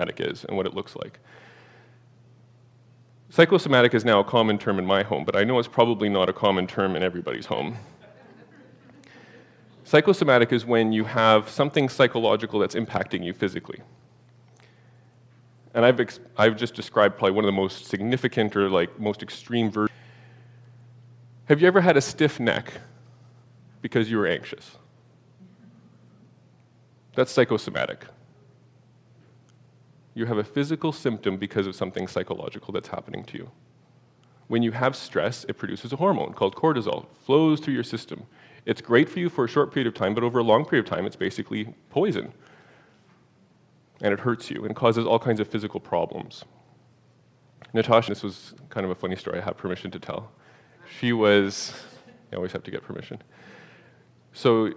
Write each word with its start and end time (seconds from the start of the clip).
is 0.00 0.44
and 0.44 0.56
what 0.56 0.66
it 0.66 0.74
looks 0.74 0.94
like. 0.96 1.18
Psychosomatic 3.30 3.94
is 3.94 4.04
now 4.04 4.20
a 4.20 4.24
common 4.24 4.58
term 4.58 4.78
in 4.78 4.86
my 4.86 5.02
home, 5.02 5.24
but 5.24 5.36
I 5.36 5.44
know 5.44 5.58
it's 5.58 5.68
probably 5.68 6.08
not 6.08 6.28
a 6.28 6.32
common 6.32 6.66
term 6.66 6.96
in 6.96 7.02
everybody's 7.02 7.46
home. 7.46 7.76
Psychosomatic 9.84 10.52
is 10.52 10.64
when 10.64 10.92
you 10.92 11.04
have 11.04 11.48
something 11.48 11.88
psychological 11.88 12.60
that's 12.60 12.74
impacting 12.74 13.24
you 13.24 13.32
physically. 13.32 13.80
And 15.74 15.84
I've, 15.84 16.00
ex- 16.00 16.20
I've 16.36 16.56
just 16.56 16.74
described 16.74 17.18
probably 17.18 17.32
one 17.32 17.44
of 17.44 17.48
the 17.48 17.52
most 17.52 17.86
significant 17.86 18.56
or 18.56 18.70
like 18.70 18.98
most 18.98 19.22
extreme 19.22 19.70
versions. 19.70 19.96
Have 21.46 21.60
you 21.60 21.66
ever 21.66 21.80
had 21.80 21.96
a 21.96 22.00
stiff 22.00 22.38
neck 22.38 22.72
because 23.82 24.10
you 24.10 24.18
were 24.18 24.26
anxious? 24.26 24.76
That's 27.14 27.32
psychosomatic. 27.32 28.04
You 30.18 30.26
have 30.26 30.38
a 30.38 30.42
physical 30.42 30.90
symptom 30.90 31.36
because 31.36 31.68
of 31.68 31.76
something 31.76 32.08
psychological 32.08 32.72
that's 32.72 32.88
happening 32.88 33.22
to 33.26 33.38
you. 33.38 33.52
When 34.48 34.64
you 34.64 34.72
have 34.72 34.96
stress, 34.96 35.44
it 35.44 35.52
produces 35.52 35.92
a 35.92 35.96
hormone 35.96 36.32
called 36.32 36.56
cortisol. 36.56 37.04
It 37.04 37.10
flows 37.24 37.60
through 37.60 37.74
your 37.74 37.84
system. 37.84 38.24
It's 38.66 38.80
great 38.80 39.08
for 39.08 39.20
you 39.20 39.28
for 39.28 39.44
a 39.44 39.48
short 39.48 39.72
period 39.72 39.86
of 39.86 39.94
time, 39.94 40.14
but 40.14 40.24
over 40.24 40.40
a 40.40 40.42
long 40.42 40.64
period 40.64 40.86
of 40.86 40.90
time, 40.90 41.06
it's 41.06 41.14
basically 41.14 41.72
poison. 41.88 42.32
And 44.00 44.12
it 44.12 44.18
hurts 44.18 44.50
you 44.50 44.64
and 44.64 44.74
causes 44.74 45.06
all 45.06 45.20
kinds 45.20 45.38
of 45.38 45.46
physical 45.46 45.78
problems. 45.78 46.44
Natasha, 47.72 48.10
this 48.10 48.24
was 48.24 48.54
kind 48.70 48.84
of 48.84 48.90
a 48.90 48.96
funny 48.96 49.14
story 49.14 49.38
I 49.38 49.44
have 49.44 49.56
permission 49.56 49.92
to 49.92 50.00
tell. 50.00 50.32
She 50.98 51.12
was, 51.12 51.72
I 52.32 52.34
always 52.34 52.50
have 52.50 52.64
to 52.64 52.72
get 52.72 52.82
permission. 52.82 53.22
So 54.32 54.72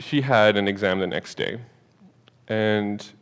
she 0.00 0.22
had 0.22 0.56
an 0.56 0.66
exam 0.66 0.98
the 0.98 1.06
next 1.06 1.36
day, 1.36 1.60
and 2.48 3.12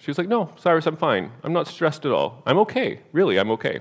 she 0.00 0.10
was 0.10 0.18
like, 0.18 0.28
No, 0.28 0.50
Cyrus, 0.56 0.86
I'm 0.86 0.96
fine. 0.96 1.30
I'm 1.44 1.52
not 1.52 1.68
stressed 1.68 2.06
at 2.06 2.12
all. 2.12 2.42
I'm 2.46 2.58
okay. 2.58 3.00
Really, 3.12 3.38
I'm 3.38 3.50
okay. 3.52 3.80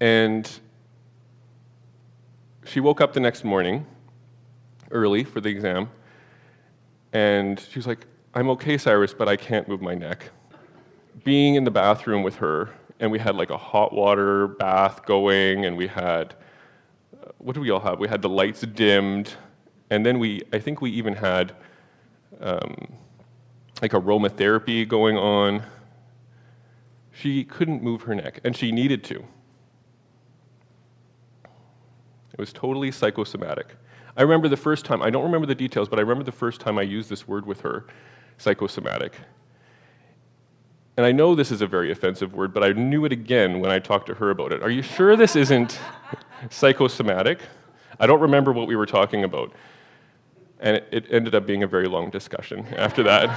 And 0.00 0.48
she 2.66 2.78
woke 2.80 3.00
up 3.00 3.14
the 3.14 3.20
next 3.20 3.42
morning 3.42 3.86
early 4.90 5.24
for 5.24 5.40
the 5.40 5.48
exam, 5.48 5.88
and 7.12 7.58
she 7.58 7.78
was 7.78 7.86
like, 7.86 8.06
I'm 8.34 8.50
okay, 8.50 8.76
Cyrus, 8.76 9.14
but 9.14 9.28
I 9.28 9.36
can't 9.36 9.66
move 9.66 9.80
my 9.80 9.94
neck. 9.94 10.30
Being 11.24 11.54
in 11.54 11.64
the 11.64 11.70
bathroom 11.70 12.22
with 12.22 12.36
her, 12.36 12.70
and 13.00 13.10
we 13.10 13.18
had 13.18 13.34
like 13.34 13.50
a 13.50 13.56
hot 13.56 13.94
water 13.94 14.46
bath 14.46 15.06
going, 15.06 15.64
and 15.64 15.76
we 15.76 15.86
had, 15.86 16.34
uh, 17.22 17.30
what 17.38 17.54
do 17.54 17.60
we 17.62 17.70
all 17.70 17.80
have? 17.80 17.98
We 17.98 18.08
had 18.08 18.20
the 18.20 18.28
lights 18.28 18.60
dimmed, 18.60 19.32
and 19.88 20.04
then 20.04 20.18
we, 20.18 20.42
I 20.52 20.58
think 20.58 20.82
we 20.82 20.90
even 20.90 21.14
had, 21.14 21.54
um, 22.40 22.92
like 23.80 23.92
aromatherapy 23.92 24.86
going 24.86 25.16
on. 25.16 25.62
She 27.12 27.44
couldn't 27.44 27.82
move 27.82 28.02
her 28.02 28.14
neck, 28.14 28.40
and 28.44 28.56
she 28.56 28.72
needed 28.72 29.04
to. 29.04 29.24
It 32.32 32.38
was 32.38 32.52
totally 32.52 32.92
psychosomatic. 32.92 33.76
I 34.16 34.22
remember 34.22 34.48
the 34.48 34.56
first 34.56 34.84
time, 34.84 35.02
I 35.02 35.10
don't 35.10 35.24
remember 35.24 35.46
the 35.46 35.54
details, 35.54 35.88
but 35.88 35.98
I 35.98 36.02
remember 36.02 36.24
the 36.24 36.32
first 36.32 36.60
time 36.60 36.78
I 36.78 36.82
used 36.82 37.08
this 37.08 37.26
word 37.26 37.46
with 37.46 37.60
her 37.62 37.86
psychosomatic. 38.36 39.14
And 40.96 41.06
I 41.06 41.12
know 41.12 41.36
this 41.36 41.52
is 41.52 41.62
a 41.62 41.66
very 41.66 41.92
offensive 41.92 42.34
word, 42.34 42.52
but 42.52 42.64
I 42.64 42.72
knew 42.72 43.04
it 43.04 43.12
again 43.12 43.60
when 43.60 43.70
I 43.70 43.78
talked 43.78 44.06
to 44.08 44.14
her 44.14 44.30
about 44.30 44.52
it. 44.52 44.62
Are 44.62 44.70
you 44.70 44.82
sure 44.82 45.16
this 45.16 45.36
isn't 45.36 45.78
psychosomatic? 46.50 47.40
I 48.00 48.06
don't 48.06 48.20
remember 48.20 48.52
what 48.52 48.66
we 48.66 48.74
were 48.74 48.86
talking 48.86 49.22
about. 49.24 49.52
And 50.60 50.76
it, 50.76 50.88
it 50.90 51.06
ended 51.10 51.34
up 51.34 51.46
being 51.46 51.62
a 51.62 51.66
very 51.66 51.86
long 51.86 52.10
discussion 52.10 52.66
after 52.76 53.02
that. 53.04 53.28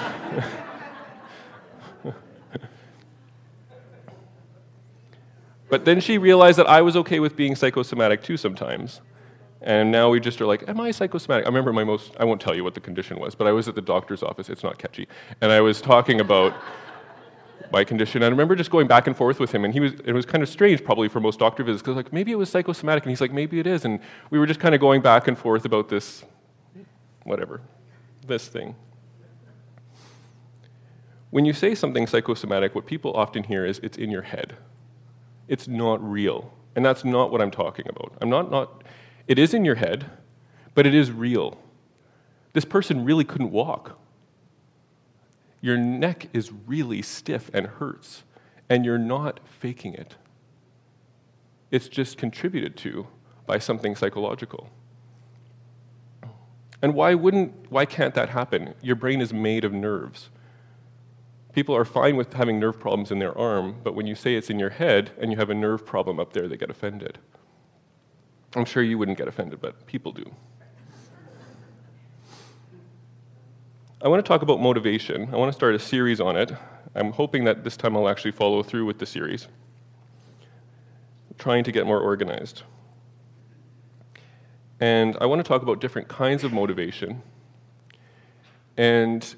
but 5.70 5.86
then 5.86 6.00
she 6.00 6.18
realized 6.18 6.58
that 6.58 6.68
I 6.68 6.82
was 6.82 6.96
okay 6.98 7.20
with 7.20 7.36
being 7.36 7.56
psychosomatic 7.56 8.24
too 8.24 8.38
sometimes. 8.38 9.02
And 9.62 9.92
now 9.92 10.10
we 10.10 10.20
just 10.20 10.42
are 10.42 10.48
like, 10.48 10.68
am 10.68 10.81
I 10.81 10.90
psychosomatic? 10.90 11.46
I 11.46 11.50
remember 11.50 11.72
my 11.72 11.84
most, 11.84 12.14
I 12.20 12.26
won't 12.26 12.42
tell 12.42 12.56
you 12.56 12.64
what 12.64 12.74
the 12.74 12.80
condition 12.80 13.20
was, 13.20 13.36
but 13.36 13.46
I 13.46 13.52
was 13.52 13.68
at 13.68 13.76
the 13.76 13.81
doctor's 13.81 14.24
office, 14.24 14.50
it's 14.50 14.64
not 14.64 14.80
catchy. 14.80 15.08
And 15.40 15.52
I 15.52 15.62
was 15.62 15.81
talking 15.81 16.20
about 16.20 16.56
my 17.72 17.84
condition. 17.84 18.24
And 18.24 18.26
I 18.26 18.30
remember 18.30 18.56
just 18.56 18.72
going 18.72 18.88
back 18.88 19.06
and 19.06 19.16
forth 19.16 19.40
with 19.40 19.52
him, 19.52 19.64
and 19.64 19.72
he 19.72 19.80
was, 19.80 19.94
it 20.04 20.14
was 20.14 20.26
kind 20.26 20.42
of 20.42 20.50
strange 20.50 20.84
probably 20.84 21.10
for 21.10 21.20
most 21.20 21.38
doctor 21.38 21.64
visits, 21.64 21.84
because 21.84 21.96
like, 21.96 22.12
maybe 22.12 22.31
it 22.31 22.38
was 22.40 22.50
psychosomatic. 22.50 23.04
And 23.04 23.12
he's 23.12 23.22
like, 23.22 23.31
maybe 23.31 23.60
it 23.60 23.68
is. 23.68 23.86
And 23.86 24.00
we 24.31 24.40
were 24.40 24.48
just 24.48 24.60
kind 24.60 24.74
of 24.74 24.81
going 24.81 25.02
back 25.02 25.28
and 25.28 25.38
forth 25.38 25.64
about 25.64 25.90
this 25.90 26.24
whatever, 27.24 27.62
this 28.26 28.48
thing. 28.48 28.76
When 31.30 31.46
you 31.46 31.54
say 31.54 31.76
something 31.76 32.08
psychosomatic, 32.08 32.76
what 32.76 32.86
people 32.86 33.14
often 33.14 33.44
hear 33.44 33.66
is 33.66 33.80
it's 33.80 33.98
in 33.98 34.12
your 34.12 34.24
head. 34.24 34.58
It's 35.48 35.68
not 35.68 36.04
real. 36.04 36.54
And 36.76 36.86
that's 36.86 37.04
not 37.04 37.31
what 37.31 37.42
I'm 37.42 37.52
talking 37.52 37.86
about. 37.90 38.14
I'm 38.22 38.30
not, 38.30 38.52
not, 38.52 38.84
it 39.28 39.40
is 39.40 39.54
in 39.54 39.66
your 39.66 39.76
head, 39.76 40.10
but 40.74 40.86
it 40.86 40.94
is 40.94 41.12
real. 41.12 41.58
This 42.54 42.66
person 42.66 43.06
really 43.06 43.24
couldn't 43.24 43.52
walk. 43.52 43.98
Your 45.62 45.78
neck 45.78 46.28
is 46.34 46.52
really 46.66 47.02
stiff 47.02 47.50
and 47.54 47.68
hurts, 47.68 48.24
and 48.70 48.84
you're 48.84 48.98
not 48.98 49.40
faking 49.60 49.94
it. 49.94 50.16
It's 51.70 51.88
just 51.88 52.18
contributed 52.18 52.76
to 52.78 53.08
by 53.46 53.60
something 53.60 53.96
psychological. 53.96 54.70
And 56.81 56.94
why 56.96 57.14
wouldn't, 57.14 57.72
why 57.72 57.86
can't 57.86 58.14
that 58.16 58.30
happen? 58.30 58.74
Your 58.81 58.96
brain 58.96 59.22
is 59.22 59.34
made 59.34 59.64
of 59.64 59.72
nerves. 59.72 60.30
People 61.53 61.75
are 61.75 61.86
fine 61.86 62.16
with 62.16 62.34
having 62.34 62.59
nerve 62.59 62.80
problems 62.80 63.12
in 63.12 63.19
their 63.19 63.38
arm, 63.38 63.75
but 63.84 63.94
when 63.94 64.08
you 64.08 64.16
say 64.16 64.36
it's 64.36 64.50
in 64.50 64.58
your 64.58 64.69
head 64.69 65.12
and 65.19 65.31
you 65.31 65.38
have 65.38 65.50
a 65.50 65.53
nerve 65.53 65.86
problem 65.86 66.19
up 66.19 66.34
there, 66.34 66.47
they 66.47 66.58
get 66.58 66.69
offended. 66.69 67.19
I'm 68.56 68.66
sure 68.66 68.81
you 68.84 68.97
wouldn't 68.97 69.18
get 69.18 69.28
offended, 69.28 69.62
but 69.62 69.86
people 69.86 70.12
do. 70.12 70.25
I 74.03 74.08
want 74.08 74.24
to 74.24 74.28
talk 74.28 74.42
about 74.42 74.59
motivation. 74.59 75.30
I 75.31 75.38
want 75.38 75.50
to 75.50 75.53
start 75.53 75.75
a 75.75 75.80
series 75.80 76.19
on 76.19 76.36
it. 76.36 76.52
I'm 76.96 77.12
hoping 77.12 77.44
that 77.44 77.63
this 77.63 77.78
time 77.78 77.96
I'll 77.96 78.09
actually 78.09 78.31
follow 78.31 78.63
through 78.63 78.86
with 78.86 78.98
the 78.98 79.06
series, 79.06 79.48
trying 81.38 81.63
to 81.66 81.72
get 81.72 81.86
more 81.86 82.00
organized. 82.00 82.63
And 84.81 85.16
I 85.22 85.28
want 85.28 85.40
to 85.40 85.47
talk 85.47 85.62
about 85.62 85.80
different 85.80 86.08
kinds 86.08 86.44
of 86.44 86.52
motivation. 86.52 87.22
And 88.75 89.36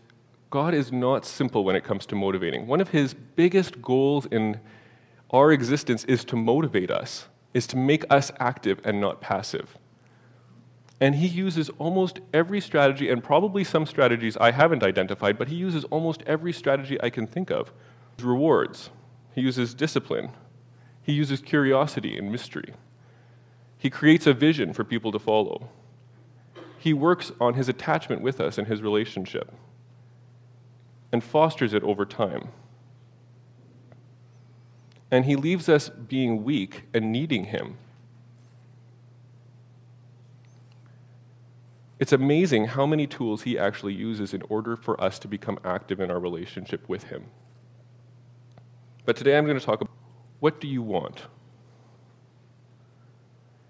God 0.49 0.73
is 0.73 0.89
not 0.91 1.25
simple 1.25 1.65
when 1.65 1.75
it 1.75 1.83
comes 1.83 2.05
to 2.07 2.15
motivating. 2.15 2.65
One 2.65 2.79
of 2.79 2.89
his 2.89 3.13
biggest 3.13 3.81
goals 3.81 4.25
in 4.27 4.61
our 5.31 5.51
existence 5.51 6.05
is 6.05 6.23
to 6.25 6.37
motivate 6.37 6.89
us, 6.89 7.27
is 7.53 7.67
to 7.67 7.77
make 7.77 8.05
us 8.09 8.31
active 8.39 8.79
and 8.85 9.01
not 9.01 9.19
passive. 9.19 9.77
And 11.01 11.15
he 11.15 11.27
uses 11.27 11.69
almost 11.77 12.21
every 12.33 12.61
strategy, 12.61 13.09
and 13.09 13.21
probably 13.21 13.65
some 13.65 13.85
strategies 13.85 14.37
I 14.37 14.51
haven't 14.51 14.83
identified, 14.83 15.37
but 15.37 15.49
he 15.49 15.55
uses 15.55 15.83
almost 15.85 16.23
every 16.25 16.53
strategy 16.53 16.97
I 17.01 17.09
can 17.09 17.27
think 17.27 17.51
of. 17.51 17.73
Rewards, 18.21 18.91
he 19.35 19.41
uses 19.41 19.73
discipline, 19.73 20.29
he 21.01 21.11
uses 21.11 21.41
curiosity 21.41 22.17
and 22.17 22.31
mystery. 22.31 22.73
He 23.83 23.89
creates 23.89 24.25
a 24.25 24.33
vision 24.33 24.71
for 24.71 24.85
people 24.85 25.11
to 25.11 25.19
follow. 25.19 25.67
He 26.79 26.93
works 26.93 27.33
on 27.41 27.55
his 27.55 27.67
attachment 27.67 28.21
with 28.21 28.39
us 28.39 28.57
and 28.57 28.65
his 28.65 28.81
relationship 28.81 29.51
and 31.11 31.21
fosters 31.21 31.73
it 31.73 31.83
over 31.83 32.05
time. 32.05 32.47
And 35.11 35.25
he 35.25 35.35
leaves 35.35 35.67
us 35.67 35.89
being 35.89 36.45
weak 36.45 36.83
and 36.93 37.11
needing 37.11 37.43
him. 37.43 37.75
It's 41.99 42.13
amazing 42.13 42.67
how 42.67 42.85
many 42.85 43.05
tools 43.05 43.41
he 43.41 43.59
actually 43.59 43.95
uses 43.95 44.33
in 44.33 44.43
order 44.43 44.77
for 44.77 44.99
us 45.03 45.19
to 45.19 45.27
become 45.27 45.59
active 45.65 45.99
in 45.99 46.09
our 46.09 46.21
relationship 46.21 46.87
with 46.87 47.03
him. 47.03 47.25
But 49.03 49.17
today 49.17 49.37
I'm 49.37 49.43
going 49.43 49.59
to 49.59 49.65
talk 49.65 49.81
about 49.81 49.93
what 50.39 50.61
do 50.61 50.69
you 50.69 50.81
want? 50.81 51.23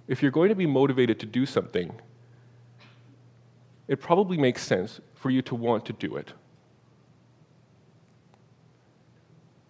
If 0.08 0.22
you're 0.22 0.32
going 0.32 0.50
to 0.50 0.56
be 0.56 0.66
motivated 0.66 1.20
to 1.22 1.26
do 1.26 1.46
something, 1.46 1.94
it 3.88 4.00
probably 4.00 4.38
makes 4.38 4.64
sense 4.64 5.00
for 5.14 5.30
you 5.30 5.42
to 5.44 5.56
want 5.56 5.86
to 5.86 5.94
do 5.94 6.16
it. 6.16 6.34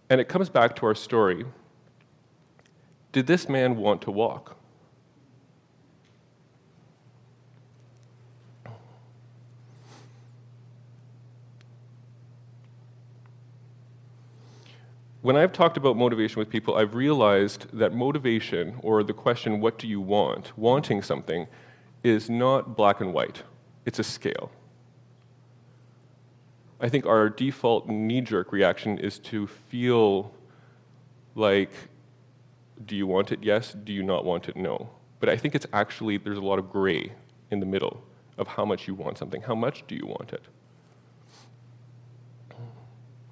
And 0.10 0.22
it 0.22 0.28
comes 0.28 0.50
back 0.50 0.76
to 0.78 0.86
our 0.86 0.96
story. 0.96 1.46
Did 3.12 3.28
this 3.28 3.48
man 3.48 3.78
want 3.78 4.02
to 4.04 4.12
walk? 4.12 4.58
When 15.24 15.38
I've 15.38 15.54
talked 15.54 15.78
about 15.78 15.96
motivation 15.96 16.38
with 16.40 16.50
people, 16.50 16.76
I've 16.76 16.96
realized 16.96 17.68
that 17.72 17.94
motivation, 17.94 18.76
or 18.82 19.04
the 19.04 19.14
question, 19.14 19.62
what 19.62 19.80
do 19.80 19.88
you 19.88 20.02
want, 20.02 20.52
wanting 20.58 21.02
something, 21.02 21.48
is 22.04 22.30
not 22.30 22.76
black 22.76 23.00
and 23.00 23.14
white, 23.14 23.42
it's 23.86 24.00
a 24.00 24.04
scale. 24.04 24.52
I 26.82 26.90
think 26.90 27.06
our 27.06 27.30
default 27.30 27.88
knee 27.88 28.20
jerk 28.20 28.52
reaction 28.52 28.98
is 28.98 29.18
to 29.20 29.48
feel 29.48 30.34
like, 31.36 31.72
do 32.86 32.98
you 32.98 33.08
want 33.08 33.32
it? 33.32 33.42
Yes. 33.42 33.78
Do 33.82 33.94
you 33.94 34.04
not 34.04 34.26
want 34.26 34.50
it? 34.50 34.58
No. 34.58 34.90
But 35.22 35.30
I 35.30 35.38
think 35.38 35.56
it's 35.56 35.68
actually, 35.72 36.18
there's 36.18 36.38
a 36.38 36.42
lot 36.42 36.60
of 36.60 36.70
gray 36.70 37.14
in 37.50 37.62
the 37.62 37.66
middle 37.66 38.04
of 38.38 38.50
how 38.50 38.66
much 38.66 38.90
you 38.90 38.94
want 38.94 39.18
something. 39.18 39.42
How 39.42 39.56
much 39.56 39.86
do 39.88 39.96
you 39.96 40.06
want 40.06 40.34
it? 40.34 40.44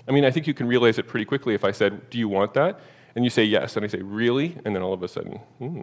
I 0.07 0.11
mean, 0.11 0.25
I 0.25 0.31
think 0.31 0.47
you 0.47 0.53
can 0.53 0.67
realize 0.67 0.97
it 0.97 1.07
pretty 1.07 1.25
quickly 1.25 1.53
if 1.53 1.63
I 1.63 1.71
said, 1.71 2.09
Do 2.09 2.17
you 2.17 2.27
want 2.27 2.53
that? 2.53 2.79
And 3.15 3.23
you 3.23 3.29
say 3.29 3.43
yes. 3.43 3.75
And 3.75 3.85
I 3.85 3.87
say, 3.87 4.01
Really? 4.01 4.57
And 4.65 4.75
then 4.75 4.81
all 4.81 4.93
of 4.93 5.03
a 5.03 5.07
sudden, 5.07 5.37
hmm, 5.59 5.81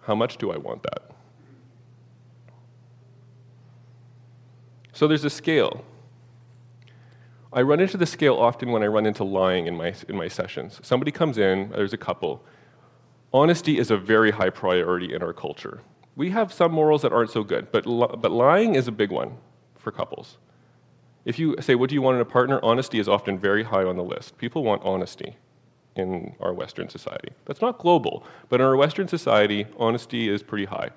how 0.00 0.14
much 0.14 0.36
do 0.38 0.50
I 0.50 0.56
want 0.56 0.82
that? 0.82 1.10
So 4.92 5.08
there's 5.08 5.24
a 5.24 5.30
scale. 5.30 5.84
I 7.52 7.62
run 7.62 7.80
into 7.80 7.96
the 7.96 8.06
scale 8.06 8.36
often 8.36 8.70
when 8.70 8.82
I 8.82 8.86
run 8.86 9.04
into 9.04 9.24
lying 9.24 9.66
in 9.66 9.76
my, 9.76 9.94
in 10.08 10.16
my 10.16 10.28
sessions. 10.28 10.80
Somebody 10.82 11.10
comes 11.10 11.36
in, 11.36 11.70
there's 11.70 11.92
a 11.92 11.98
couple. 11.98 12.42
Honesty 13.32 13.78
is 13.78 13.90
a 13.90 13.96
very 13.96 14.30
high 14.30 14.50
priority 14.50 15.14
in 15.14 15.22
our 15.22 15.32
culture. 15.32 15.80
We 16.16 16.30
have 16.30 16.52
some 16.52 16.72
morals 16.72 17.02
that 17.02 17.12
aren't 17.12 17.30
so 17.30 17.42
good, 17.42 17.70
but, 17.72 17.84
but 17.84 18.30
lying 18.30 18.74
is 18.74 18.88
a 18.88 18.92
big 18.92 19.10
one 19.10 19.36
for 19.76 19.90
couples. 19.90 20.38
If 21.24 21.38
you 21.38 21.56
say, 21.60 21.74
What 21.74 21.88
do 21.88 21.94
you 21.94 22.02
want 22.02 22.16
in 22.16 22.20
a 22.20 22.26
partner? 22.26 22.60
Honesty 22.62 22.98
is 22.98 23.08
often 23.08 23.38
very 23.38 23.64
high 23.64 23.84
on 23.84 23.96
the 23.96 24.02
list. 24.02 24.38
People 24.38 24.64
want 24.64 24.82
honesty 24.84 25.36
in 25.94 26.34
our 26.40 26.52
Western 26.54 26.88
society. 26.88 27.30
That's 27.44 27.60
not 27.60 27.78
global, 27.78 28.24
but 28.48 28.60
in 28.60 28.66
our 28.66 28.76
Western 28.76 29.08
society, 29.08 29.66
honesty 29.76 30.28
is 30.28 30.42
pretty 30.42 30.64
high. 30.64 30.90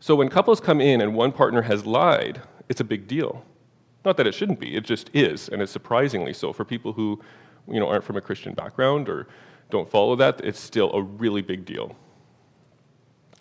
So 0.00 0.14
when 0.14 0.28
couples 0.28 0.60
come 0.60 0.80
in 0.80 1.00
and 1.00 1.14
one 1.14 1.32
partner 1.32 1.62
has 1.62 1.86
lied, 1.86 2.42
it's 2.68 2.80
a 2.80 2.84
big 2.84 3.08
deal. 3.08 3.44
Not 4.04 4.16
that 4.18 4.26
it 4.26 4.34
shouldn't 4.34 4.60
be, 4.60 4.76
it 4.76 4.84
just 4.84 5.10
is, 5.14 5.48
and 5.48 5.60
it's 5.62 5.72
surprisingly 5.72 6.32
so. 6.32 6.52
For 6.52 6.64
people 6.64 6.92
who 6.92 7.20
you 7.68 7.80
know, 7.80 7.88
aren't 7.88 8.04
from 8.04 8.16
a 8.16 8.20
Christian 8.20 8.54
background 8.54 9.08
or 9.08 9.26
don't 9.70 9.90
follow 9.90 10.14
that, 10.16 10.40
it's 10.44 10.60
still 10.60 10.92
a 10.92 11.02
really 11.02 11.42
big 11.42 11.64
deal. 11.64 11.96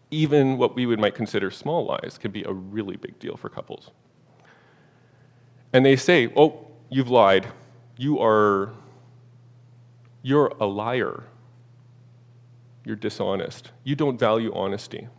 Even 0.10 0.58
what 0.58 0.76
we 0.76 0.86
would 0.86 1.00
might 1.00 1.14
consider 1.14 1.52
small 1.52 1.86
lies 1.86 2.18
can 2.20 2.32
be 2.32 2.44
a 2.44 2.52
really 2.52 2.96
big 2.96 3.20
deal 3.20 3.38
for 3.38 3.50
couples. 3.50 3.92
And 5.76 5.86
they 5.86 5.98
say, 5.98 6.32
"Oh, 6.38 6.68
you've 6.90 7.10
lied. 7.10 7.48
You 7.98 8.18
are 8.22 8.72
you're 10.22 10.54
a 10.58 10.66
liar. 10.66 11.26
You're 12.86 12.96
dishonest. 12.96 13.72
You 13.84 13.94
don't 13.94 14.18
value 14.18 14.54
honesty." 14.54 15.10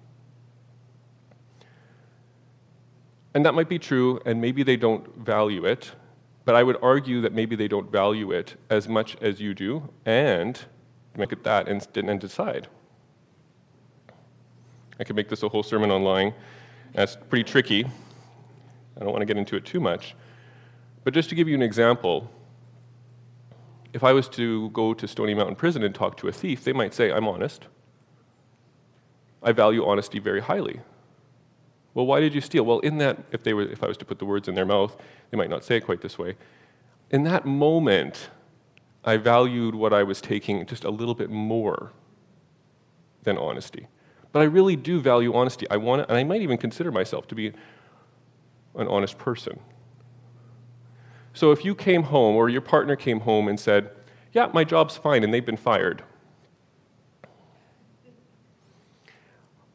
And 3.34 3.44
that 3.44 3.52
might 3.52 3.68
be 3.68 3.78
true, 3.78 4.18
and 4.24 4.40
maybe 4.40 4.62
they 4.62 4.78
don't 4.78 5.06
value 5.18 5.66
it, 5.66 5.92
but 6.46 6.54
I 6.54 6.62
would 6.62 6.78
argue 6.80 7.20
that 7.20 7.34
maybe 7.34 7.54
they 7.54 7.68
don't 7.68 7.92
value 7.92 8.32
it 8.32 8.56
as 8.70 8.88
much 8.88 9.14
as 9.20 9.38
you 9.42 9.52
do, 9.52 9.92
and 10.06 10.58
make 11.18 11.32
it 11.32 11.44
that 11.44 11.68
and, 11.68 11.86
and 11.94 12.18
decide. 12.18 12.66
I 14.98 15.04
could 15.04 15.16
make 15.16 15.28
this 15.28 15.42
a 15.42 15.50
whole 15.50 15.62
sermon 15.62 15.90
on 15.90 16.02
lying. 16.02 16.32
That's 16.94 17.14
pretty 17.14 17.44
tricky. 17.44 17.84
I 17.84 19.00
don't 19.00 19.12
want 19.12 19.20
to 19.20 19.26
get 19.26 19.36
into 19.36 19.54
it 19.56 19.66
too 19.66 19.80
much. 19.80 20.14
But 21.06 21.14
just 21.14 21.28
to 21.28 21.36
give 21.36 21.46
you 21.46 21.54
an 21.54 21.62
example, 21.62 22.28
if 23.92 24.02
I 24.02 24.12
was 24.12 24.28
to 24.30 24.70
go 24.70 24.92
to 24.92 25.06
Stony 25.06 25.34
Mountain 25.34 25.54
Prison 25.54 25.84
and 25.84 25.94
talk 25.94 26.16
to 26.16 26.26
a 26.26 26.32
thief, 26.32 26.64
they 26.64 26.72
might 26.72 26.92
say, 26.92 27.12
I'm 27.12 27.28
honest. 27.28 27.68
I 29.40 29.52
value 29.52 29.86
honesty 29.86 30.18
very 30.18 30.40
highly. 30.40 30.80
Well, 31.94 32.06
why 32.06 32.18
did 32.18 32.34
you 32.34 32.40
steal? 32.40 32.64
Well, 32.64 32.80
in 32.80 32.98
that, 32.98 33.18
if, 33.30 33.44
they 33.44 33.54
were, 33.54 33.62
if 33.62 33.84
I 33.84 33.86
was 33.86 33.96
to 33.98 34.04
put 34.04 34.18
the 34.18 34.24
words 34.24 34.48
in 34.48 34.56
their 34.56 34.66
mouth, 34.66 34.96
they 35.30 35.36
might 35.36 35.48
not 35.48 35.62
say 35.62 35.76
it 35.76 35.82
quite 35.82 36.00
this 36.00 36.18
way. 36.18 36.34
In 37.12 37.22
that 37.22 37.46
moment, 37.46 38.30
I 39.04 39.16
valued 39.16 39.76
what 39.76 39.92
I 39.92 40.02
was 40.02 40.20
taking 40.20 40.66
just 40.66 40.82
a 40.82 40.90
little 40.90 41.14
bit 41.14 41.30
more 41.30 41.92
than 43.22 43.38
honesty. 43.38 43.86
But 44.32 44.40
I 44.40 44.46
really 44.46 44.74
do 44.74 45.00
value 45.00 45.32
honesty. 45.34 45.70
I 45.70 45.76
want, 45.76 46.04
and 46.08 46.18
I 46.18 46.24
might 46.24 46.42
even 46.42 46.58
consider 46.58 46.90
myself 46.90 47.28
to 47.28 47.36
be 47.36 47.52
an 48.74 48.88
honest 48.88 49.18
person. 49.18 49.60
So 51.36 51.52
if 51.52 51.64
you 51.64 51.74
came 51.74 52.02
home 52.02 52.34
or 52.34 52.48
your 52.48 52.62
partner 52.62 52.96
came 52.96 53.20
home 53.20 53.46
and 53.46 53.60
said, 53.60 53.90
Yeah, 54.32 54.50
my 54.52 54.64
job's 54.64 54.96
fine, 54.96 55.22
and 55.22 55.32
they've 55.32 55.46
been 55.46 55.56
fired, 55.56 56.02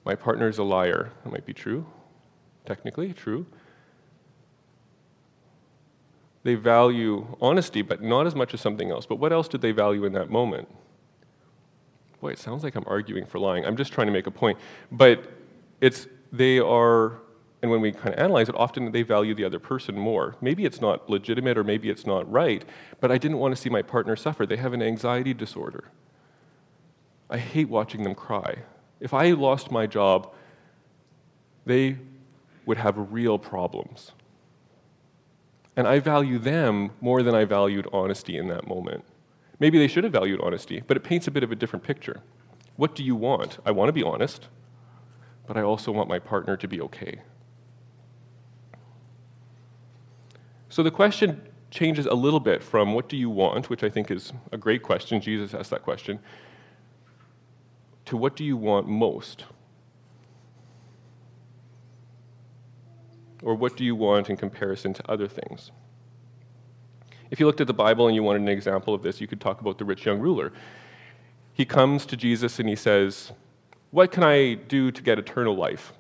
my 0.04 0.16
partner 0.16 0.50
is 0.50 0.58
a 0.58 0.64
liar. 0.64 1.12
That 1.24 1.32
might 1.32 1.46
be 1.46 1.54
true 1.54 1.86
technically, 2.66 3.14
true. 3.14 3.46
They 6.44 6.56
value 6.56 7.36
honesty, 7.40 7.82
but 7.82 8.02
not 8.02 8.26
as 8.26 8.36
much 8.36 8.54
as 8.54 8.62
something 8.62 8.90
else. 8.90 9.06
But 9.06 9.18
what 9.18 9.32
else 9.32 9.48
did 9.48 9.62
they 9.62 9.72
value 9.72 10.06
in 10.06 10.14
that 10.14 10.30
moment? 10.30 10.68
Boy, 12.20 12.32
it 12.32 12.40
sounds 12.40 12.64
like 12.64 12.76
I'm 12.76 12.86
arguing 12.88 13.26
for 13.26 13.40
lying. 13.40 13.66
I'm 13.66 13.78
just 13.78 13.92
trying 13.94 14.08
to 14.08 14.14
make 14.14 14.28
a 14.28 14.32
point. 14.32 14.58
But 14.92 15.32
it's, 15.82 16.08
they 16.32 16.60
are, 16.60 17.21
and 17.62 17.70
when 17.70 17.82
we 17.82 17.92
kind 17.92 18.14
of 18.14 18.20
analyze 18.20 18.50
it, 18.50 18.56
often 18.56 18.92
they 18.92 19.04
value 19.04 19.36
the 19.36 19.46
other 19.46 19.60
person 19.60 19.96
more. 19.96 20.36
Maybe 20.42 20.66
it's 20.66 20.82
not 20.82 21.10
legitimate 21.10 21.58
or 21.58 21.64
maybe 21.64 21.90
it's 21.90 22.08
not 22.08 22.30
right, 22.32 22.66
but 23.00 23.12
I 23.12 23.18
didn't 23.18 23.38
want 23.38 23.56
to 23.56 23.62
see 23.62 23.70
my 23.70 23.84
partner 23.84 24.16
suffer. 24.16 24.46
They 24.46 24.58
have 24.58 24.74
an 24.74 24.82
anxiety 24.82 25.34
disorder. 25.34 25.86
I 27.30 27.38
hate 27.38 27.70
watching 27.70 28.04
them 28.04 28.16
cry. 28.16 28.64
If 29.00 29.14
I 29.14 29.32
lost 29.32 29.72
my 29.72 29.86
job, 29.86 30.34
they 31.66 31.98
would 32.66 32.78
have 32.78 32.96
real 33.12 33.38
problems. 33.38 34.12
And 35.76 35.88
I 35.88 36.00
value 36.00 36.40
them 36.40 36.92
more 37.00 37.24
than 37.24 37.36
I 37.36 37.46
valued 37.46 37.88
honesty 37.94 38.38
in 38.38 38.48
that 38.48 38.68
moment. 38.68 39.06
Maybe 39.60 39.78
they 39.78 39.88
should 39.88 40.04
have 40.04 40.14
valued 40.14 40.42
honesty, 40.42 40.82
but 40.86 40.98
it 40.98 41.04
paints 41.04 41.28
a 41.28 41.32
bit 41.32 41.44
of 41.44 41.52
a 41.52 41.56
different 41.56 41.86
picture. 41.86 42.22
What 42.76 42.96
do 42.96 43.04
you 43.04 43.16
want? 43.16 43.60
I 43.66 43.72
want 43.72 43.90
to 43.90 43.94
be 43.94 44.04
honest, 44.04 44.48
but 45.46 45.56
I 45.56 45.62
also 45.62 45.92
want 45.92 46.10
my 46.10 46.20
partner 46.20 46.58
to 46.58 46.68
be 46.68 46.82
okay. 46.82 47.22
So 50.72 50.84
the 50.84 50.90
question 50.90 51.42
changes 51.70 52.06
a 52.06 52.14
little 52.14 52.40
bit 52.40 52.64
from 52.64 52.94
what 52.94 53.10
do 53.10 53.18
you 53.18 53.30
want, 53.30 53.70
which 53.70 53.84
I 53.84 53.90
think 53.90 54.10
is 54.10 54.32
a 54.54 54.58
great 54.58 54.82
question, 54.82 55.20
Jesus 55.20 55.54
asked 55.54 55.70
that 55.70 55.84
question, 55.84 56.18
to 58.06 58.16
what 58.16 58.38
do 58.38 58.46
you 58.46 58.56
want 58.56 58.88
most? 58.88 59.44
Or 63.44 63.54
what 63.54 63.76
do 63.76 63.84
you 63.84 63.96
want 63.96 64.30
in 64.30 64.38
comparison 64.38 64.94
to 64.94 65.12
other 65.12 65.28
things? 65.28 65.72
If 67.32 67.42
you 67.42 67.46
looked 67.46 67.60
at 67.60 67.68
the 67.68 67.74
Bible 67.74 68.08
and 68.08 68.16
you 68.16 68.24
wanted 68.24 68.42
an 68.44 68.48
example 68.48 68.94
of 68.94 69.04
this, 69.04 69.20
you 69.20 69.28
could 69.28 69.42
talk 69.42 69.60
about 69.60 69.78
the 69.78 69.84
rich 69.84 70.06
young 70.06 70.20
ruler. 70.20 70.54
He 71.52 71.66
comes 71.66 72.06
to 72.06 72.16
Jesus 72.16 72.60
and 72.60 72.70
he 72.70 72.78
says, 72.78 73.34
What 73.90 74.14
can 74.14 74.24
I 74.24 74.54
do 74.54 74.90
to 74.90 75.02
get 75.02 75.20
eternal 75.20 75.56
life? 75.56 75.92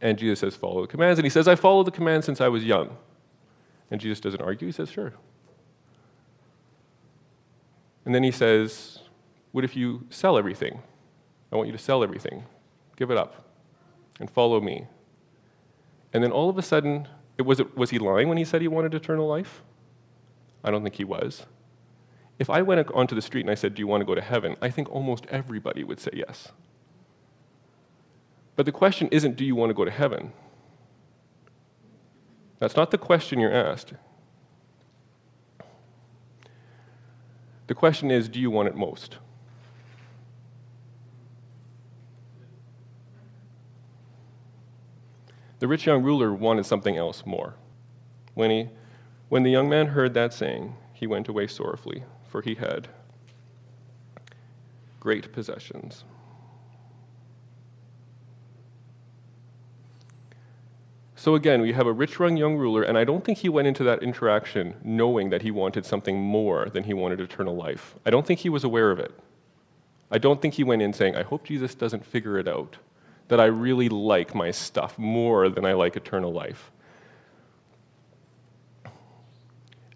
And 0.00 0.16
Jesus 0.16 0.40
says, 0.40 0.56
Follow 0.56 0.80
the 0.80 0.88
commands. 0.88 1.18
And 1.18 1.26
he 1.26 1.30
says, 1.30 1.46
I 1.46 1.54
followed 1.54 1.86
the 1.86 1.90
commands 1.90 2.24
since 2.24 2.40
I 2.40 2.48
was 2.48 2.64
young. 2.64 2.96
And 3.90 4.00
Jesus 4.00 4.20
doesn't 4.20 4.40
argue. 4.40 4.66
He 4.66 4.72
says, 4.72 4.90
Sure. 4.90 5.12
And 8.04 8.14
then 8.14 8.22
he 8.22 8.30
says, 8.30 9.00
What 9.52 9.64
if 9.64 9.76
you 9.76 10.06
sell 10.10 10.38
everything? 10.38 10.82
I 11.52 11.56
want 11.56 11.66
you 11.66 11.72
to 11.72 11.78
sell 11.78 12.02
everything. 12.02 12.44
Give 12.96 13.10
it 13.10 13.16
up 13.16 13.44
and 14.20 14.30
follow 14.30 14.60
me. 14.60 14.86
And 16.12 16.22
then 16.22 16.32
all 16.32 16.48
of 16.48 16.58
a 16.58 16.62
sudden, 16.62 17.08
it 17.36 17.42
was, 17.42 17.62
was 17.76 17.90
he 17.90 17.98
lying 17.98 18.28
when 18.28 18.38
he 18.38 18.44
said 18.44 18.60
he 18.60 18.68
wanted 18.68 18.94
eternal 18.94 19.26
life? 19.26 19.62
I 20.64 20.70
don't 20.70 20.82
think 20.82 20.96
he 20.96 21.04
was. 21.04 21.46
If 22.38 22.50
I 22.50 22.62
went 22.62 22.90
onto 22.92 23.14
the 23.14 23.22
street 23.22 23.42
and 23.42 23.50
I 23.50 23.54
said, 23.54 23.74
Do 23.74 23.80
you 23.80 23.86
want 23.86 24.00
to 24.00 24.04
go 24.04 24.14
to 24.14 24.20
heaven? 24.20 24.56
I 24.60 24.70
think 24.70 24.90
almost 24.90 25.26
everybody 25.26 25.84
would 25.84 26.00
say 26.00 26.10
yes. 26.14 26.48
But 28.56 28.66
the 28.66 28.72
question 28.72 29.08
isn't, 29.12 29.36
Do 29.36 29.44
you 29.44 29.54
want 29.54 29.70
to 29.70 29.74
go 29.74 29.84
to 29.84 29.90
heaven? 29.90 30.32
That's 32.58 32.76
not 32.76 32.90
the 32.90 32.98
question 32.98 33.38
you're 33.38 33.52
asked. 33.52 33.92
The 37.68 37.74
question 37.74 38.10
is, 38.10 38.28
Do 38.28 38.40
you 38.40 38.50
want 38.50 38.68
it 38.68 38.74
most? 38.74 39.18
The 45.58 45.68
rich 45.68 45.86
young 45.86 46.02
ruler 46.02 46.32
wanted 46.32 46.66
something 46.66 46.96
else 46.96 47.24
more. 47.26 47.54
When, 48.34 48.50
he, 48.50 48.68
when 49.28 49.42
the 49.42 49.50
young 49.50 49.68
man 49.68 49.88
heard 49.88 50.14
that 50.14 50.32
saying, 50.32 50.76
he 50.92 51.06
went 51.06 51.28
away 51.28 51.48
sorrowfully, 51.48 52.04
for 52.28 52.42
he 52.42 52.54
had 52.54 52.88
great 55.00 55.32
possessions. 55.32 56.04
So 61.18 61.34
again, 61.34 61.62
we 61.62 61.72
have 61.72 61.88
a 61.88 61.92
rich 61.92 62.20
young 62.20 62.54
ruler, 62.54 62.84
and 62.84 62.96
I 62.96 63.02
don't 63.02 63.24
think 63.24 63.38
he 63.38 63.48
went 63.48 63.66
into 63.66 63.82
that 63.82 64.04
interaction 64.04 64.76
knowing 64.84 65.30
that 65.30 65.42
he 65.42 65.50
wanted 65.50 65.84
something 65.84 66.16
more 66.16 66.68
than 66.68 66.84
he 66.84 66.94
wanted 66.94 67.20
eternal 67.20 67.56
life. 67.56 67.96
I 68.06 68.10
don't 68.10 68.24
think 68.24 68.38
he 68.38 68.48
was 68.48 68.62
aware 68.62 68.92
of 68.92 69.00
it. 69.00 69.10
I 70.12 70.18
don't 70.18 70.40
think 70.40 70.54
he 70.54 70.62
went 70.62 70.80
in 70.80 70.92
saying, 70.92 71.16
I 71.16 71.24
hope 71.24 71.42
Jesus 71.42 71.74
doesn't 71.74 72.06
figure 72.06 72.38
it 72.38 72.46
out 72.46 72.76
that 73.26 73.40
I 73.40 73.46
really 73.46 73.88
like 73.88 74.32
my 74.32 74.52
stuff 74.52 74.96
more 74.96 75.48
than 75.48 75.66
I 75.66 75.72
like 75.72 75.96
eternal 75.96 76.32
life. 76.32 76.70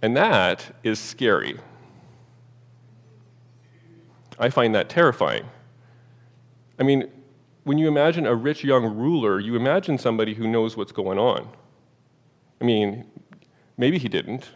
And 0.03 0.17
that 0.17 0.75
is 0.83 0.99
scary. 0.99 1.61
I 4.41 4.51
find 4.51 4.75
that 4.75 4.89
terrifying. 4.89 5.45
I 6.81 6.83
mean, 6.83 7.13
when 7.65 7.79
you 7.79 7.89
imagine 7.89 8.27
a 8.27 8.35
rich 8.35 8.65
young 8.65 8.85
ruler, 8.97 9.39
you 9.39 9.57
imagine 9.57 9.99
somebody 9.99 10.35
who 10.35 10.47
knows 10.49 10.77
what's 10.77 10.93
going 10.93 11.19
on. 11.19 11.49
I 12.61 12.65
mean, 12.65 13.07
maybe 13.77 13.99
he 13.99 14.09
didn't, 14.09 14.51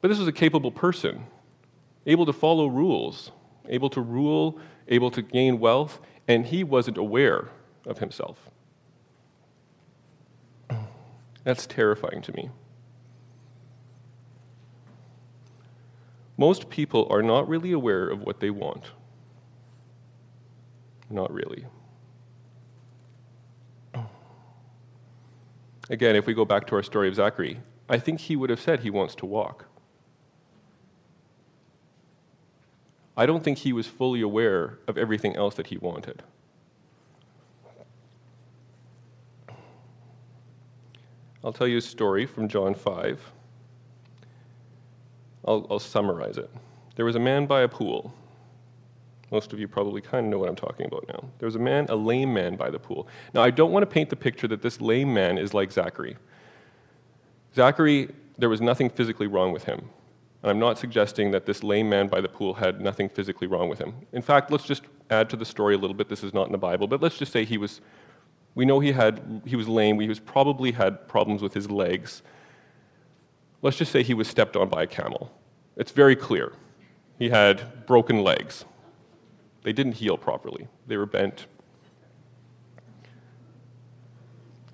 but 0.00 0.08
this 0.08 0.18
was 0.18 0.28
a 0.28 0.32
capable 0.32 0.70
person, 0.70 1.26
able 2.06 2.26
to 2.26 2.32
follow 2.32 2.66
rules, 2.66 3.32
able 3.68 3.90
to 3.90 4.00
rule, 4.00 4.58
able 4.88 5.10
to 5.10 5.22
gain 5.22 5.60
wealth, 5.60 6.00
and 6.26 6.46
he 6.46 6.64
wasn't 6.64 6.96
aware 6.96 7.48
of 7.86 7.98
himself. 7.98 8.50
That's 11.44 11.66
terrifying 11.66 12.22
to 12.22 12.32
me. 12.32 12.50
Most 16.36 16.70
people 16.70 17.06
are 17.10 17.22
not 17.22 17.48
really 17.48 17.72
aware 17.72 18.08
of 18.08 18.22
what 18.22 18.40
they 18.40 18.50
want. 18.50 18.84
Not 21.10 21.32
really. 21.32 21.66
Again, 25.90 26.14
if 26.14 26.26
we 26.26 26.34
go 26.34 26.44
back 26.44 26.68
to 26.68 26.76
our 26.76 26.84
story 26.84 27.08
of 27.08 27.16
Zachary, 27.16 27.58
I 27.88 27.98
think 27.98 28.20
he 28.20 28.36
would 28.36 28.48
have 28.48 28.60
said 28.60 28.80
he 28.80 28.90
wants 28.90 29.16
to 29.16 29.26
walk. 29.26 29.66
I 33.16 33.26
don't 33.26 33.42
think 33.42 33.58
he 33.58 33.72
was 33.72 33.88
fully 33.88 34.20
aware 34.20 34.78
of 34.86 34.96
everything 34.96 35.34
else 35.34 35.56
that 35.56 35.66
he 35.66 35.76
wanted. 35.76 36.22
I'll 41.42 41.52
tell 41.52 41.66
you 41.66 41.78
a 41.78 41.82
story 41.82 42.24
from 42.24 42.48
John 42.48 42.74
5. 42.74 43.32
I'll, 45.46 45.66
I'll 45.70 45.78
summarize 45.78 46.38
it. 46.38 46.50
There 46.94 47.04
was 47.04 47.16
a 47.16 47.20
man 47.20 47.46
by 47.46 47.62
a 47.62 47.68
pool. 47.68 48.14
Most 49.30 49.52
of 49.52 49.60
you 49.60 49.68
probably 49.68 50.00
kind 50.00 50.26
of 50.26 50.30
know 50.30 50.38
what 50.38 50.48
I'm 50.48 50.56
talking 50.56 50.86
about 50.86 51.06
now. 51.08 51.28
There 51.38 51.46
was 51.46 51.54
a 51.54 51.60
man, 51.60 51.86
a 51.88 51.94
lame 51.94 52.34
man 52.34 52.56
by 52.56 52.70
the 52.70 52.78
pool. 52.78 53.06
Now, 53.32 53.42
I 53.42 53.50
don't 53.50 53.70
want 53.70 53.82
to 53.82 53.86
paint 53.86 54.10
the 54.10 54.16
picture 54.16 54.48
that 54.48 54.62
this 54.62 54.80
lame 54.80 55.14
man 55.14 55.38
is 55.38 55.54
like 55.54 55.70
Zachary. 55.70 56.16
Zachary, 57.54 58.10
there 58.38 58.48
was 58.48 58.60
nothing 58.60 58.90
physically 58.90 59.28
wrong 59.28 59.52
with 59.52 59.64
him. 59.64 59.88
And 60.42 60.50
I'm 60.50 60.58
not 60.58 60.78
suggesting 60.78 61.30
that 61.32 61.46
this 61.46 61.62
lame 61.62 61.88
man 61.88 62.08
by 62.08 62.20
the 62.20 62.28
pool 62.28 62.54
had 62.54 62.80
nothing 62.80 63.08
physically 63.08 63.46
wrong 63.46 63.68
with 63.68 63.78
him. 63.78 63.94
In 64.12 64.22
fact, 64.22 64.50
let's 64.50 64.64
just 64.64 64.82
add 65.10 65.30
to 65.30 65.36
the 65.36 65.44
story 65.44 65.74
a 65.74 65.78
little 65.78 65.94
bit. 65.94 66.08
This 66.08 66.24
is 66.24 66.34
not 66.34 66.46
in 66.46 66.52
the 66.52 66.58
Bible, 66.58 66.86
but 66.86 67.00
let's 67.00 67.18
just 67.18 67.32
say 67.32 67.44
he 67.44 67.58
was, 67.58 67.80
we 68.54 68.64
know 68.64 68.80
he, 68.80 68.90
had, 68.90 69.42
he 69.44 69.54
was 69.54 69.68
lame. 69.68 70.00
He 70.00 70.08
was 70.08 70.18
probably 70.18 70.72
had 70.72 71.06
problems 71.06 71.42
with 71.42 71.54
his 71.54 71.70
legs. 71.70 72.22
Let's 73.62 73.76
just 73.76 73.92
say 73.92 74.02
he 74.02 74.14
was 74.14 74.26
stepped 74.26 74.56
on 74.56 74.68
by 74.68 74.84
a 74.84 74.86
camel. 74.86 75.30
It's 75.76 75.92
very 75.92 76.16
clear. 76.16 76.52
He 77.18 77.28
had 77.28 77.86
broken 77.86 78.24
legs. 78.24 78.64
They 79.62 79.72
didn't 79.72 79.92
heal 79.92 80.16
properly, 80.16 80.68
they 80.86 80.96
were 80.96 81.06
bent. 81.06 81.46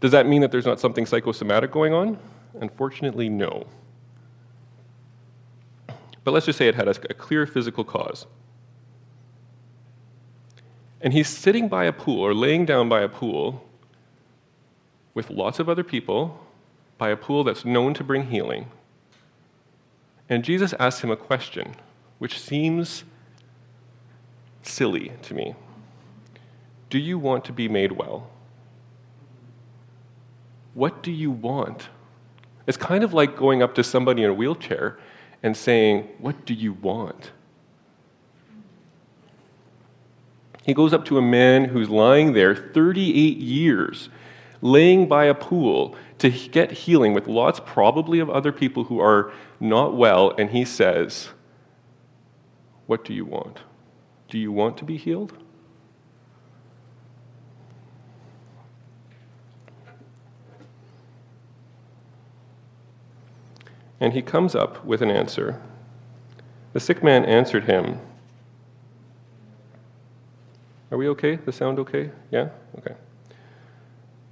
Does 0.01 0.13
that 0.13 0.27
mean 0.27 0.43
that 0.43 0.53
there's 0.53 0.67
not 0.67 0.79
something 0.79 1.07
psychosomatic 1.07 1.73
going 1.73 1.93
on? 1.93 2.19
Unfortunately, 2.61 3.29
no. 3.29 3.67
But 6.23 6.33
let's 6.33 6.47
just 6.47 6.59
say 6.59 6.69
it 6.69 6.75
had 6.75 6.89
a, 6.89 6.95
clear 6.95 7.47
physical 7.47 7.85
cause. 7.85 8.27
And 11.01 11.13
he's 11.13 11.29
sitting 11.29 11.69
by 11.69 11.85
a 11.85 11.93
pool 11.93 12.21
or 12.21 12.35
laying 12.35 12.67
down 12.67 12.89
by 12.89 13.03
a 13.03 13.09
pool 13.09 13.65
with 15.15 15.31
lots 15.31 15.59
of 15.59 15.69
other 15.69 15.85
people, 15.85 16.45
by 16.99 17.11
a 17.11 17.17
pool 17.17 17.45
that's 17.45 17.65
known 17.65 17.95
to 17.95 18.05
bring 18.05 18.27
healing. 18.27 18.67
And 20.29 20.45
Jesus 20.45 20.75
asks 20.79 21.03
him 21.03 21.11
a 21.11 21.17
question 21.17 21.77
which 22.19 22.41
seems 22.41 23.05
silly 24.69 25.13
to 25.23 25.35
me 25.35 25.55
Do 26.91 26.99
you 26.99 27.19
want 27.19 27.45
to 27.47 27.53
be 27.53 27.69
made 27.69 27.93
well? 27.93 28.31
What 30.75 31.03
do 31.03 31.11
you 31.11 31.31
want? 31.31 31.89
It's 32.67 32.77
kind 32.77 33.03
of 33.03 33.15
like 33.15 33.37
going 33.37 33.63
up 33.63 33.75
to 33.77 33.85
somebody 33.85 34.23
in 34.23 34.31
a 34.31 34.35
wheelchair 34.35 34.99
and 35.43 35.57
saying, 35.57 36.09
What 36.19 36.45
do 36.45 36.55
you 36.55 36.73
want? 36.75 37.31
He 40.65 40.75
goes 40.75 40.93
up 40.93 41.05
to 41.07 41.17
a 41.17 41.23
man 41.23 41.67
who's 41.67 41.89
lying 41.89 42.33
there 42.33 42.55
38 42.55 43.37
years, 43.39 44.09
laying 44.61 45.07
by 45.07 45.27
a 45.27 45.35
pool 45.35 45.95
to 46.19 46.29
get 46.31 46.73
healing 46.73 47.15
with 47.15 47.29
lots, 47.29 47.61
probably, 47.65 48.19
of 48.19 48.29
other 48.29 48.51
people 48.51 48.85
who 48.85 48.99
are 48.99 49.33
not 49.61 49.97
well, 49.97 50.35
and 50.37 50.51
he 50.51 50.65
says, 50.65 51.29
What 52.87 53.05
do 53.05 53.15
you 53.15 53.25
want? 53.25 53.61
Do 54.29 54.39
you 54.39 54.51
want 54.51 54.77
to 54.79 54.85
be 54.85 54.97
healed? 54.97 55.33
And 64.01 64.13
he 64.13 64.23
comes 64.23 64.55
up 64.55 64.85
with 64.85 65.01
an 65.01 65.11
answer. 65.11 65.63
The 66.73 66.81
sick 66.81 67.03
man 67.03 67.25
answered 67.25 67.65
him. 67.65 68.01
Are 70.91 70.99
we 70.99 71.09
okay? 71.09 71.37
The 71.37 71.53
sound 71.53 71.79
okay? 71.79 72.11
Yeah? 72.31 72.51
Okay. 72.79 72.95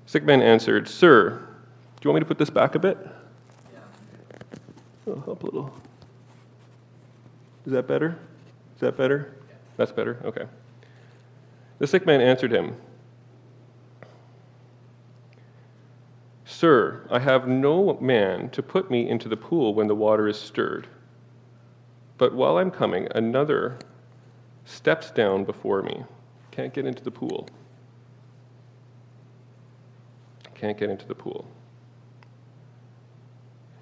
Sick 0.07 0.25
man 0.25 0.43
answered, 0.43 0.87
Sir, 0.89 1.49
do 1.97 2.01
you 2.03 2.11
want 2.11 2.17
me 2.17 2.21
to 2.21 2.27
put 2.27 2.39
this 2.39 2.51
back 2.51 2.75
a 2.75 2.79
bit? 2.79 2.99
Yeah. 3.73 3.81
Oh, 5.07 5.33
up 5.33 5.43
a 5.43 5.47
little. 5.47 5.75
Is 7.65 7.73
that 7.73 7.89
better? 7.89 8.19
Is 8.75 8.81
that 8.81 8.97
better? 8.97 9.35
That's 9.77 9.93
better? 9.93 10.21
Okay. 10.25 10.47
The 11.79 11.87
sick 11.87 12.07
man 12.07 12.21
answered 12.21 12.53
him, 12.53 12.77
Sir, 16.45 17.07
I 17.11 17.19
have 17.19 17.49
no 17.49 17.99
man 18.01 18.49
to 18.51 18.63
put 18.63 18.91
me 18.91 19.09
into 19.09 19.29
the 19.29 19.37
pool 19.37 19.75
when 19.75 19.89
the 19.89 19.95
water 19.95 20.29
is 20.29 20.39
stirred. 20.39 20.87
But 22.17 22.35
while 22.35 22.59
I'm 22.59 22.71
coming, 22.71 23.09
another 23.15 23.79
steps 24.65 25.11
down 25.11 25.45
before 25.45 25.83
me. 25.83 26.05
Can't 26.51 26.73
get 26.73 26.87
into 26.87 27.03
the 27.03 27.11
pool. 27.11 27.49
Can't 30.55 30.79
get 30.79 30.91
into 30.91 31.07
the 31.07 31.15
pool. 31.15 31.47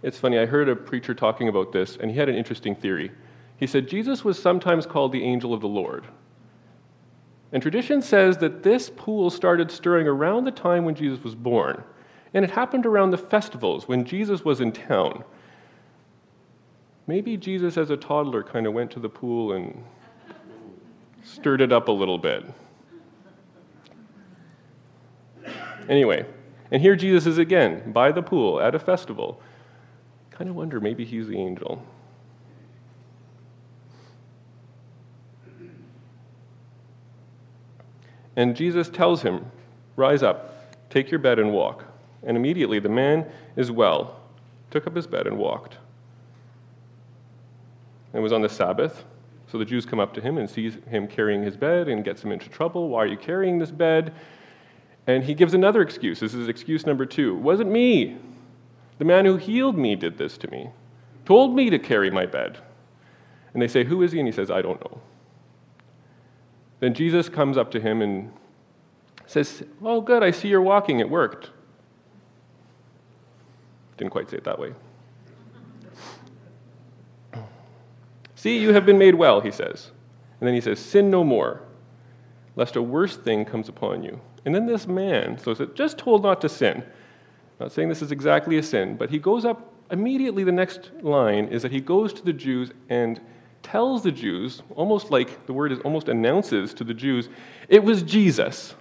It's 0.02 0.18
funny, 0.18 0.38
I 0.38 0.46
heard 0.46 0.68
a 0.68 0.74
preacher 0.74 1.14
talking 1.14 1.48
about 1.48 1.72
this, 1.72 1.96
and 1.96 2.10
he 2.10 2.16
had 2.16 2.28
an 2.28 2.34
interesting 2.34 2.74
theory. 2.74 3.12
He 3.62 3.68
said 3.68 3.86
Jesus 3.86 4.24
was 4.24 4.42
sometimes 4.42 4.86
called 4.86 5.12
the 5.12 5.22
angel 5.22 5.54
of 5.54 5.60
the 5.60 5.68
Lord. 5.68 6.08
And 7.52 7.62
tradition 7.62 8.02
says 8.02 8.38
that 8.38 8.64
this 8.64 8.90
pool 8.90 9.30
started 9.30 9.70
stirring 9.70 10.08
around 10.08 10.46
the 10.46 10.50
time 10.50 10.84
when 10.84 10.96
Jesus 10.96 11.22
was 11.22 11.36
born. 11.36 11.84
And 12.34 12.44
it 12.44 12.50
happened 12.50 12.86
around 12.86 13.12
the 13.12 13.18
festivals 13.18 13.86
when 13.86 14.04
Jesus 14.04 14.44
was 14.44 14.60
in 14.60 14.72
town. 14.72 15.22
Maybe 17.06 17.36
Jesus, 17.36 17.76
as 17.76 17.90
a 17.90 17.96
toddler, 17.96 18.42
kind 18.42 18.66
of 18.66 18.72
went 18.72 18.90
to 18.90 18.98
the 18.98 19.08
pool 19.08 19.52
and 19.52 19.84
stirred 21.22 21.60
it 21.60 21.72
up 21.72 21.86
a 21.86 21.92
little 21.92 22.18
bit. 22.18 22.44
Anyway, 25.88 26.26
and 26.72 26.82
here 26.82 26.96
Jesus 26.96 27.26
is 27.28 27.38
again 27.38 27.92
by 27.92 28.10
the 28.10 28.22
pool 28.22 28.60
at 28.60 28.74
a 28.74 28.80
festival. 28.80 29.40
Kind 30.32 30.50
of 30.50 30.56
wonder 30.56 30.80
maybe 30.80 31.04
he's 31.04 31.28
the 31.28 31.38
angel. 31.38 31.86
And 38.36 38.56
Jesus 38.56 38.88
tells 38.88 39.22
him, 39.22 39.44
Rise 39.96 40.22
up, 40.22 40.90
take 40.90 41.10
your 41.10 41.20
bed 41.20 41.38
and 41.38 41.52
walk. 41.52 41.84
And 42.22 42.36
immediately 42.36 42.78
the 42.78 42.88
man 42.88 43.26
is 43.56 43.70
well, 43.70 44.20
took 44.70 44.86
up 44.86 44.96
his 44.96 45.06
bed 45.06 45.26
and 45.26 45.36
walked. 45.36 45.78
It 48.14 48.20
was 48.20 48.32
on 48.32 48.42
the 48.42 48.48
Sabbath, 48.48 49.04
so 49.50 49.58
the 49.58 49.64
Jews 49.64 49.84
come 49.84 50.00
up 50.00 50.14
to 50.14 50.20
him 50.20 50.38
and 50.38 50.48
sees 50.48 50.76
him 50.88 51.06
carrying 51.06 51.42
his 51.42 51.56
bed 51.56 51.88
and 51.88 52.04
gets 52.04 52.22
him 52.22 52.32
into 52.32 52.48
trouble. 52.48 52.88
Why 52.88 53.00
are 53.00 53.06
you 53.06 53.16
carrying 53.16 53.58
this 53.58 53.70
bed? 53.70 54.14
And 55.06 55.24
he 55.24 55.34
gives 55.34 55.54
another 55.54 55.82
excuse. 55.82 56.20
This 56.20 56.34
is 56.34 56.48
excuse 56.48 56.86
number 56.86 57.04
two. 57.06 57.36
It 57.36 57.40
wasn't 57.40 57.70
me. 57.70 58.16
The 58.98 59.04
man 59.04 59.24
who 59.24 59.36
healed 59.36 59.76
me 59.76 59.96
did 59.96 60.16
this 60.16 60.38
to 60.38 60.50
me, 60.50 60.70
told 61.24 61.56
me 61.56 61.70
to 61.70 61.78
carry 61.78 62.10
my 62.10 62.26
bed. 62.26 62.58
And 63.52 63.60
they 63.60 63.68
say, 63.68 63.84
Who 63.84 64.02
is 64.02 64.12
he? 64.12 64.20
And 64.20 64.28
he 64.28 64.32
says, 64.32 64.50
I 64.50 64.62
don't 64.62 64.80
know. 64.80 65.00
Then 66.82 66.94
Jesus 66.94 67.28
comes 67.28 67.56
up 67.56 67.70
to 67.70 67.80
him 67.80 68.02
and 68.02 68.32
says, 69.26 69.62
Oh, 69.80 70.00
good, 70.00 70.24
I 70.24 70.32
see 70.32 70.48
you're 70.48 70.60
walking. 70.60 70.98
It 70.98 71.08
worked. 71.08 71.50
Didn't 73.96 74.10
quite 74.10 74.28
say 74.28 74.38
it 74.38 74.42
that 74.42 74.58
way. 74.58 74.74
See, 78.34 78.58
you 78.58 78.72
have 78.72 78.84
been 78.84 78.98
made 78.98 79.14
well, 79.14 79.40
he 79.40 79.52
says. 79.52 79.92
And 80.40 80.48
then 80.48 80.56
he 80.56 80.60
says, 80.60 80.80
Sin 80.80 81.08
no 81.08 81.22
more, 81.22 81.62
lest 82.56 82.74
a 82.74 82.82
worse 82.82 83.16
thing 83.16 83.44
comes 83.44 83.68
upon 83.68 84.02
you. 84.02 84.20
And 84.44 84.52
then 84.52 84.66
this 84.66 84.88
man, 84.88 85.38
so 85.38 85.54
just 85.54 85.98
told 85.98 86.24
not 86.24 86.40
to 86.40 86.48
sin. 86.48 86.82
not 87.60 87.70
saying 87.70 87.90
this 87.90 88.02
is 88.02 88.10
exactly 88.10 88.58
a 88.58 88.62
sin, 88.64 88.96
but 88.96 89.08
he 89.08 89.20
goes 89.20 89.44
up 89.44 89.72
Immediately, 89.92 90.44
the 90.44 90.52
next 90.52 90.90
line 91.02 91.48
is 91.48 91.60
that 91.60 91.70
he 91.70 91.80
goes 91.80 92.14
to 92.14 92.24
the 92.24 92.32
Jews 92.32 92.72
and 92.88 93.20
tells 93.62 94.02
the 94.02 94.12
Jews, 94.12 94.62
almost 94.74 95.10
like 95.10 95.46
the 95.46 95.52
word 95.52 95.72
is 95.72 95.78
almost 95.80 96.08
announces 96.08 96.74
to 96.74 96.84
the 96.84 96.94
Jews, 96.94 97.28
it 97.68 97.82
was 97.82 98.02
Jesus. 98.02 98.74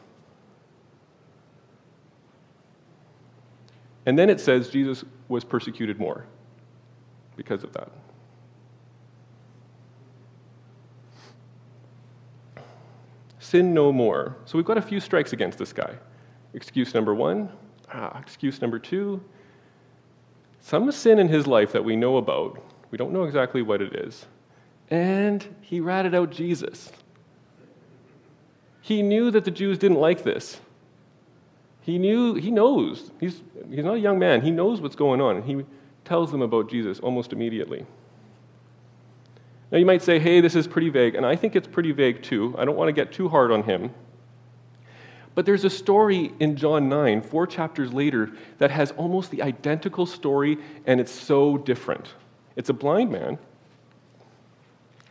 And 4.06 4.18
then 4.18 4.30
it 4.30 4.40
says 4.40 4.70
Jesus 4.70 5.04
was 5.28 5.44
persecuted 5.44 6.00
more 6.00 6.26
because 7.36 7.64
of 7.64 7.72
that. 7.74 7.92
Sin 13.40 13.74
no 13.74 13.92
more. 13.92 14.38
So 14.46 14.58
we've 14.58 14.66
got 14.66 14.78
a 14.78 14.82
few 14.82 15.00
strikes 15.00 15.34
against 15.34 15.58
this 15.58 15.74
guy. 15.74 15.96
Excuse 16.54 16.94
number 16.94 17.14
one. 17.14 17.50
Ah, 17.94 18.18
excuse 18.20 18.62
number 18.62 18.80
two. 18.80 19.22
Some 20.62 20.92
sin 20.92 21.20
in 21.20 21.28
his 21.28 21.48
life 21.48 21.72
that 21.72 21.84
we 21.84 21.96
know 21.96 22.18
about. 22.18 22.64
We 22.92 22.98
don't 22.98 23.12
know 23.12 23.24
exactly 23.24 23.62
what 23.62 23.82
it 23.82 23.96
is. 23.96 24.26
And 24.92 25.44
he 25.62 25.80
ratted 25.80 26.14
out 26.14 26.32
Jesus. 26.32 26.92
He 28.82 29.02
knew 29.02 29.32
that 29.32 29.46
the 29.46 29.52
Jews 29.52 29.78
didn't 29.80 30.00
like 30.00 30.24
this. 30.24 30.60
He 31.82 31.98
knew, 31.98 32.36
he 32.36 32.52
knows. 32.52 33.10
He's, 33.20 33.42
he's 33.70 33.84
not 33.84 33.96
a 33.96 34.00
young 34.00 34.20
man. 34.20 34.42
He 34.42 34.52
knows 34.52 34.82
what's 34.82 34.98
going 34.98 35.22
on. 35.22 35.38
And 35.38 35.46
he 35.46 35.66
tells 36.04 36.30
them 36.30 36.42
about 36.42 36.70
Jesus 36.70 37.00
almost 37.00 37.32
immediately. 37.32 37.86
Now, 39.72 39.78
you 39.78 39.86
might 39.86 40.02
say, 40.02 40.20
hey, 40.20 40.42
this 40.42 40.56
is 40.56 40.68
pretty 40.68 40.90
vague. 40.90 41.16
And 41.16 41.26
I 41.26 41.38
think 41.38 41.56
it's 41.56 41.68
pretty 41.68 41.94
vague 41.94 42.22
too. 42.22 42.54
I 42.58 42.66
don't 42.66 42.76
want 42.76 42.90
to 42.90 42.94
get 42.94 43.14
too 43.14 43.30
hard 43.30 43.52
on 43.52 43.64
him. 43.64 43.92
But 45.34 45.46
there's 45.46 45.64
a 45.64 45.70
story 45.70 46.34
in 46.42 46.58
John 46.58 46.90
9, 46.90 47.22
four 47.22 47.48
chapters 47.48 47.94
later, 47.94 48.32
that 48.58 48.70
has 48.70 48.92
almost 48.92 49.32
the 49.32 49.42
identical 49.42 50.06
story, 50.06 50.58
and 50.86 51.00
it's 51.00 51.12
so 51.12 51.58
different. 51.58 52.14
It's 52.58 52.70
a 52.70 52.74
blind 52.74 53.12
man. 53.12 53.40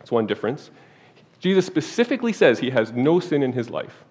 That's 0.01 0.11
one 0.11 0.27
difference. 0.27 0.73
Jesus 1.39 1.65
specifically 1.65 2.33
says 2.33 2.59
he 2.59 2.71
has 2.71 2.91
no 2.91 3.21
sin 3.21 3.43
in 3.43 3.53
his 3.53 3.71
life. 3.71 4.05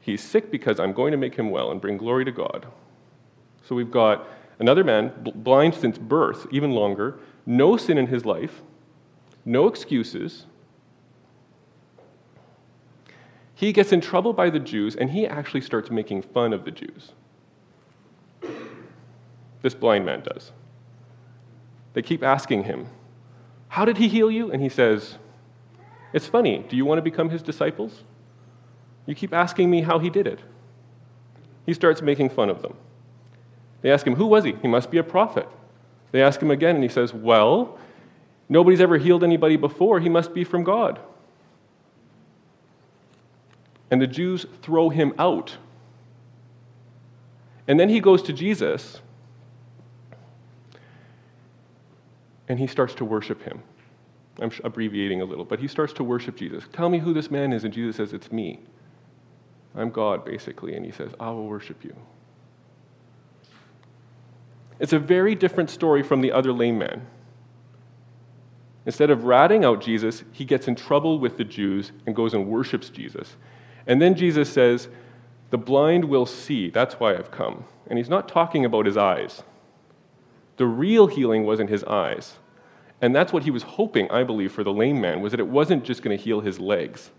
He's 0.00 0.22
sick 0.22 0.50
because 0.50 0.80
I'm 0.80 0.92
going 0.92 1.12
to 1.12 1.16
make 1.16 1.36
him 1.36 1.50
well 1.50 1.70
and 1.70 1.80
bring 1.80 1.96
glory 1.96 2.24
to 2.24 2.32
God. 2.32 2.66
So 3.62 3.74
we've 3.74 3.90
got 3.90 4.26
another 4.58 4.84
man, 4.84 5.12
blind 5.36 5.74
since 5.74 5.96
birth, 5.96 6.46
even 6.50 6.72
longer, 6.72 7.18
no 7.46 7.76
sin 7.76 7.96
in 7.96 8.08
his 8.08 8.26
life, 8.26 8.60
no 9.44 9.66
excuses. 9.66 10.46
He 13.54 13.72
gets 13.72 13.92
in 13.92 14.00
trouble 14.00 14.32
by 14.32 14.50
the 14.50 14.58
Jews, 14.58 14.96
and 14.96 15.10
he 15.10 15.26
actually 15.26 15.60
starts 15.60 15.90
making 15.90 16.22
fun 16.22 16.52
of 16.52 16.64
the 16.64 16.70
Jews. 16.70 17.12
This 19.62 19.74
blind 19.74 20.04
man 20.04 20.22
does. 20.22 20.52
They 21.94 22.02
keep 22.02 22.22
asking 22.22 22.64
him, 22.64 22.88
How 23.74 23.84
did 23.84 23.96
he 23.96 24.06
heal 24.06 24.30
you? 24.30 24.52
And 24.52 24.62
he 24.62 24.68
says, 24.68 25.18
It's 26.12 26.28
funny. 26.28 26.64
Do 26.68 26.76
you 26.76 26.84
want 26.84 26.98
to 26.98 27.02
become 27.02 27.30
his 27.30 27.42
disciples? 27.42 28.04
You 29.04 29.16
keep 29.16 29.34
asking 29.34 29.68
me 29.68 29.82
how 29.82 29.98
he 29.98 30.10
did 30.10 30.28
it. 30.28 30.38
He 31.66 31.74
starts 31.74 32.00
making 32.00 32.30
fun 32.30 32.50
of 32.50 32.62
them. 32.62 32.76
They 33.82 33.90
ask 33.90 34.06
him, 34.06 34.14
Who 34.14 34.26
was 34.26 34.44
he? 34.44 34.54
He 34.62 34.68
must 34.68 34.92
be 34.92 34.98
a 34.98 35.02
prophet. 35.02 35.48
They 36.12 36.22
ask 36.22 36.40
him 36.40 36.52
again, 36.52 36.76
and 36.76 36.84
he 36.84 36.88
says, 36.88 37.12
Well, 37.12 37.76
nobody's 38.48 38.80
ever 38.80 38.96
healed 38.96 39.24
anybody 39.24 39.56
before. 39.56 39.98
He 39.98 40.08
must 40.08 40.32
be 40.34 40.44
from 40.44 40.62
God. 40.62 41.00
And 43.90 44.00
the 44.00 44.06
Jews 44.06 44.46
throw 44.62 44.88
him 44.88 45.12
out. 45.18 45.56
And 47.66 47.80
then 47.80 47.88
he 47.88 47.98
goes 47.98 48.22
to 48.22 48.32
Jesus, 48.32 49.00
and 52.48 52.58
he 52.58 52.66
starts 52.66 52.94
to 52.94 53.04
worship 53.04 53.42
him. 53.42 53.62
I'm 54.40 54.50
abbreviating 54.64 55.20
a 55.20 55.24
little, 55.24 55.44
but 55.44 55.60
he 55.60 55.68
starts 55.68 55.92
to 55.94 56.04
worship 56.04 56.36
Jesus. 56.36 56.64
Tell 56.72 56.88
me 56.88 56.98
who 56.98 57.14
this 57.14 57.30
man 57.30 57.52
is. 57.52 57.64
And 57.64 57.72
Jesus 57.72 57.96
says, 57.96 58.12
It's 58.12 58.32
me. 58.32 58.60
I'm 59.74 59.90
God, 59.90 60.24
basically. 60.24 60.74
And 60.74 60.84
he 60.84 60.92
says, 60.92 61.12
I 61.20 61.30
will 61.30 61.46
worship 61.46 61.84
you. 61.84 61.94
It's 64.78 64.92
a 64.92 64.98
very 64.98 65.34
different 65.34 65.70
story 65.70 66.02
from 66.02 66.20
the 66.20 66.32
other 66.32 66.52
lame 66.52 66.78
man. 66.78 67.06
Instead 68.86 69.10
of 69.10 69.24
ratting 69.24 69.64
out 69.64 69.80
Jesus, 69.80 70.24
he 70.32 70.44
gets 70.44 70.68
in 70.68 70.74
trouble 70.74 71.18
with 71.18 71.38
the 71.38 71.44
Jews 71.44 71.92
and 72.06 72.14
goes 72.14 72.34
and 72.34 72.48
worships 72.48 72.90
Jesus. 72.90 73.36
And 73.86 74.02
then 74.02 74.14
Jesus 74.14 74.52
says, 74.52 74.88
The 75.50 75.58
blind 75.58 76.04
will 76.04 76.26
see. 76.26 76.70
That's 76.70 76.94
why 76.94 77.14
I've 77.14 77.30
come. 77.30 77.64
And 77.86 77.98
he's 77.98 78.08
not 78.08 78.28
talking 78.28 78.64
about 78.64 78.86
his 78.86 78.96
eyes. 78.96 79.42
The 80.56 80.66
real 80.66 81.06
healing 81.06 81.44
was 81.44 81.60
in 81.60 81.68
his 81.68 81.84
eyes. 81.84 82.34
And 83.00 83.14
that's 83.14 83.32
what 83.32 83.42
he 83.42 83.50
was 83.50 83.62
hoping, 83.62 84.10
I 84.10 84.24
believe, 84.24 84.52
for 84.52 84.64
the 84.64 84.72
lame 84.72 85.00
man, 85.00 85.20
was 85.20 85.32
that 85.32 85.40
it 85.40 85.48
wasn't 85.48 85.84
just 85.84 86.02
going 86.02 86.16
to 86.16 86.22
heal 86.22 86.40
his 86.40 86.58
legs. 86.58 87.10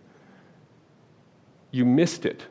You 1.71 1.85
missed 1.85 2.25
it. 2.25 2.45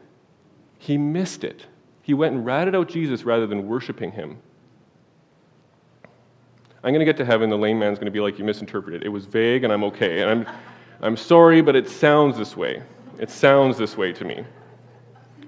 He 0.78 0.98
missed 0.98 1.44
it. 1.44 1.66
He 2.02 2.12
went 2.12 2.34
and 2.34 2.44
ratted 2.44 2.74
out 2.74 2.88
Jesus 2.88 3.24
rather 3.24 3.46
than 3.46 3.66
worshiping 3.66 4.12
him. 4.12 4.38
I'm 6.82 6.92
going 6.92 6.98
to 6.98 7.06
get 7.06 7.16
to 7.16 7.24
heaven. 7.24 7.48
The 7.48 7.56
lame 7.56 7.78
man's 7.78 7.98
going 7.98 8.06
to 8.06 8.12
be 8.12 8.20
like, 8.20 8.38
You 8.38 8.44
misinterpreted. 8.44 9.02
It 9.02 9.08
was 9.08 9.24
vague, 9.24 9.64
and 9.64 9.72
I'm 9.72 9.82
okay. 9.84 10.20
And 10.20 10.30
I'm, 10.30 10.54
I'm 11.00 11.16
sorry, 11.16 11.62
but 11.62 11.74
it 11.74 11.88
sounds 11.88 12.36
this 12.36 12.56
way. 12.56 12.82
It 13.18 13.30
sounds 13.30 13.78
this 13.78 13.96
way 13.96 14.12
to 14.12 14.24
me. 14.24 14.44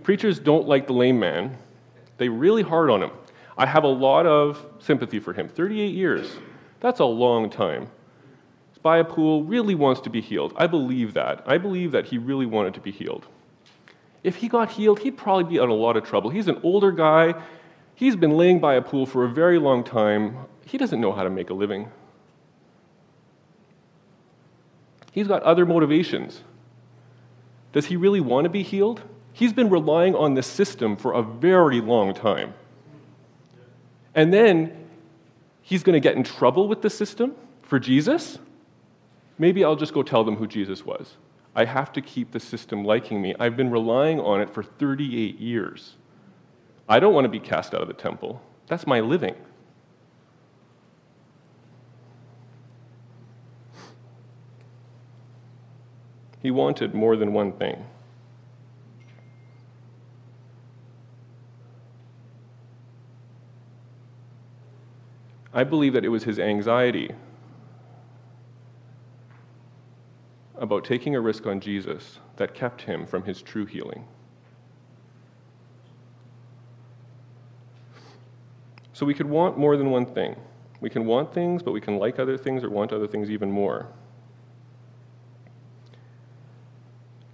Preachers 0.03 0.38
don't 0.38 0.66
like 0.66 0.87
the 0.87 0.94
lame 0.94 1.18
man, 1.18 1.57
they 2.16 2.29
really 2.29 2.62
hard 2.62 2.90
on 2.90 3.03
him. 3.03 3.11
I 3.57 3.66
have 3.66 3.85
a 3.85 3.88
lot 3.88 4.27
of 4.27 4.64
sympathy 4.79 5.19
for 5.19 5.33
him. 5.33 5.49
38 5.49 5.95
years. 5.95 6.37
That's 6.81 7.01
a 7.01 7.05
long 7.05 7.51
time. 7.51 7.88
By 8.83 8.99
a 8.99 9.05
pool 9.05 9.42
really 9.42 9.75
wants 9.75 10.01
to 10.03 10.11
be 10.11 10.21
healed. 10.21 10.53
I 10.57 10.69
believe 10.69 11.14
that. 11.14 11.42
I 11.45 11.59
believe 11.59 11.90
that 11.90 12.07
he 12.07 12.19
really 12.19 12.47
wanted 12.47 12.75
to 12.75 12.81
be 12.81 12.92
healed. 12.92 13.27
If 14.23 14.37
he 14.37 14.47
got 14.47 14.71
healed, 14.71 15.01
he'd 15.01 15.16
probably 15.16 15.42
be 15.42 15.57
in 15.57 15.69
a 15.69 15.75
lot 15.75 15.97
of 15.97 16.05
trouble. 16.05 16.31
He's 16.31 16.47
an 16.47 16.61
older 16.62 16.92
guy. 16.92 17.35
He's 17.97 18.14
been 18.14 18.37
laying 18.37 18.61
by 18.61 18.75
a 18.75 18.83
pool 18.83 19.05
for 19.05 19.25
a 19.25 19.29
very 19.29 19.59
long 19.59 19.83
time. 19.83 20.37
He 20.64 20.79
doesn't 20.79 21.01
know 21.01 21.11
how 21.11 21.25
to 21.25 21.31
make 21.31 21.51
a 21.51 21.55
living. 21.55 21.88
He's 25.11 25.27
got 25.27 25.42
other 25.42 25.66
motivations. 25.66 26.42
Does 27.73 27.87
he 27.87 27.97
really 27.97 28.21
want 28.21 28.45
to 28.45 28.51
be 28.51 28.62
healed? 28.62 29.03
He's 29.33 29.53
been 29.53 29.69
relying 29.69 30.14
on 30.14 30.35
the 30.35 30.42
system 30.42 30.97
for 30.97 31.12
a 31.12 31.23
very 31.23 31.81
long 31.81 32.14
time. 32.14 32.55
And 34.16 34.33
then 34.33 34.88
he's 35.61 35.85
going 35.85 35.92
to 35.92 36.00
get 36.00 36.16
in 36.16 36.24
trouble 36.24 36.66
with 36.66 36.83
the 36.83 36.90
system 36.90 37.37
for 37.62 37.79
Jesus? 37.79 38.38
Maybe 39.38 39.62
I'll 39.62 39.76
just 39.76 39.92
go 39.92 40.02
tell 40.02 40.24
them 40.24 40.37
who 40.37 40.46
Jesus 40.46 40.85
was. 40.85 41.18
I 41.55 41.66
have 41.66 41.92
to 41.92 42.00
keep 42.00 42.33
the 42.33 42.40
system 42.40 42.85
liking 42.85 43.20
me. 43.20 43.35
I've 43.38 43.57
been 43.57 43.70
relying 43.70 44.18
on 44.18 44.40
it 44.40 44.52
for 44.52 44.62
38 44.62 45.38
years. 45.38 45.96
I 46.88 46.98
don't 46.98 47.12
want 47.12 47.26
to 47.26 47.29
be 47.29 47.40
cast 47.40 47.74
out 47.74 47.83
of 47.83 47.88
the 47.88 47.94
temple. 47.94 48.42
That's 48.66 48.87
my 48.87 49.00
living. 49.00 49.35
He 56.42 56.50
wanted 56.50 56.94
more 56.94 57.16
than 57.16 57.33
one 57.33 57.52
thing. 57.52 57.85
I 65.57 65.64
believe 65.64 65.95
that 65.95 66.05
it 66.05 66.11
was 66.11 66.25
his 66.25 66.38
anxiety 66.38 67.12
about 70.59 70.85
taking 70.85 71.16
a 71.16 71.21
risk 71.21 71.47
on 71.47 71.61
Jesus 71.61 72.19
that 72.37 72.55
kept 72.55 72.83
him 72.83 73.07
from 73.07 73.23
his 73.23 73.40
true 73.40 73.64
healing. 73.64 74.07
So 78.92 79.07
we 79.07 79.14
could 79.14 79.31
want 79.31 79.57
more 79.57 79.79
than 79.79 79.90
one 79.90 80.05
thing. 80.05 80.37
We 80.83 80.90
can 80.90 81.07
want 81.07 81.33
things, 81.33 81.62
but 81.62 81.73
we 81.73 81.81
can 81.81 81.97
like 81.97 82.19
other 82.19 82.37
things 82.37 82.62
or 82.62 82.69
want 82.69 82.92
other 82.92 83.07
things 83.07 83.31
even 83.31 83.51
more. 83.51 83.88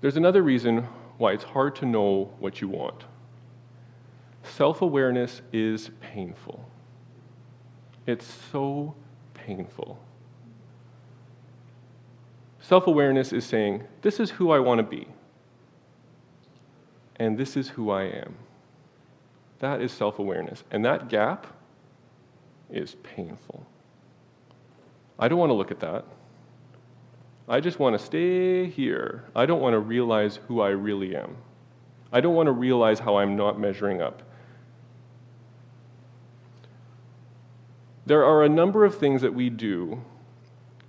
There's 0.01 0.17
another 0.17 0.43
reason 0.43 0.87
why 1.19 1.33
it's 1.33 1.43
hard 1.43 1.75
to 1.77 1.87
know 1.87 2.33
what 2.39 2.61
you 2.61 2.69
want. 2.69 3.03
Self 4.45 4.81
awareness 4.81 5.43
is 5.53 5.91
painful. 6.01 6.72
It's 8.07 8.27
so 8.51 8.95
painful. 9.35 9.99
Self 12.61 12.87
awareness 12.87 13.33
is 13.33 13.45
saying, 13.45 13.85
This 14.03 14.21
is 14.21 14.31
who 14.31 14.51
I 14.51 14.59
want 14.59 14.79
to 14.79 14.83
be, 14.85 15.09
and 17.17 17.37
this 17.37 17.57
is 17.57 17.71
who 17.71 17.91
I 17.91 18.05
am. 18.05 18.37
That 19.59 19.81
is 19.81 19.93
self 19.93 20.19
awareness. 20.19 20.65
And 20.71 20.85
that 20.85 21.09
gap 21.09 21.47
is 22.71 22.97
painful. 23.03 23.65
I 25.19 25.29
don't 25.29 25.38
want 25.38 25.51
to 25.51 25.55
look 25.55 25.71
at 25.71 25.81
that. 25.81 26.05
I 27.49 27.61
just 27.61 27.79
want 27.79 27.99
to 27.99 28.05
stay 28.05 28.69
here. 28.69 29.25
I 29.37 29.47
don't 29.47 29.61
want 29.61 29.75
to 29.75 29.79
realize 29.79 30.41
who 30.49 30.61
I 30.61 30.71
really 30.71 31.15
am. 31.15 31.37
I 32.12 32.21
don't 32.21 32.35
want 32.35 32.47
to 32.47 32.53
realize 32.53 32.99
how 32.99 33.19
I'm 33.19 33.37
not 33.37 33.59
measuring 33.59 34.03
up. 34.03 34.23
There 38.05 38.25
are 38.25 38.43
a 38.43 38.49
number 38.49 38.85
of 38.85 38.99
things 38.99 39.23
that 39.23 39.33
we 39.33 39.49
do 39.49 40.03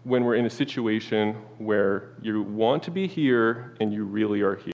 when 0.04 0.23
we're 0.23 0.36
in 0.36 0.45
a 0.45 0.49
situation 0.49 1.36
where 1.60 2.10
you 2.21 2.41
want 2.41 2.82
to 2.84 2.91
be 2.91 3.08
here 3.08 3.76
and 3.80 3.93
you 3.93 4.04
really 4.04 4.41
are 4.41 4.56
here. 4.56 4.71